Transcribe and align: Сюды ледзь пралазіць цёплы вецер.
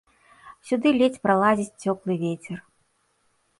Сюды 0.69 0.93
ледзь 1.01 1.19
пралазіць 1.27 1.79
цёплы 1.87 2.13
вецер. 2.25 2.57